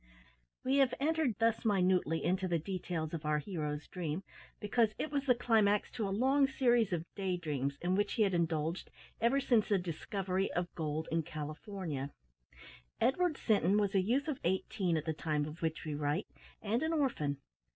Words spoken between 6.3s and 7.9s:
series of day dreams,